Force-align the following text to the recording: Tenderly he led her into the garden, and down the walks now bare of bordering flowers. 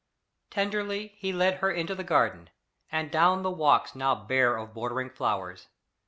Tenderly 0.49 1.09
he 1.19 1.31
led 1.31 1.57
her 1.57 1.69
into 1.69 1.93
the 1.93 2.03
garden, 2.03 2.49
and 2.91 3.11
down 3.11 3.43
the 3.43 3.51
walks 3.51 3.93
now 3.93 4.15
bare 4.15 4.57
of 4.57 4.73
bordering 4.73 5.11
flowers. 5.11 5.67